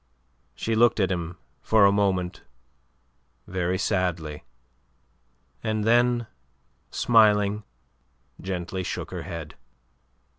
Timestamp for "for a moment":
1.61-2.41